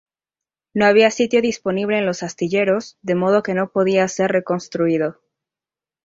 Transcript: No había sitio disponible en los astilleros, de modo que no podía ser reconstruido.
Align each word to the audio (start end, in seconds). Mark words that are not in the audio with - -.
No 0.73 0.87
había 0.87 1.11
sitio 1.11 1.43
disponible 1.43 1.95
en 1.99 2.07
los 2.07 2.23
astilleros, 2.23 2.97
de 3.03 3.13
modo 3.13 3.43
que 3.43 3.53
no 3.53 3.69
podía 3.69 4.07
ser 4.07 4.31
reconstruido. 4.31 5.21